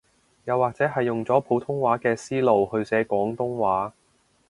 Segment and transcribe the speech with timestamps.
[0.45, 3.93] 又或者係用咗普通話嘅思路去寫廣東話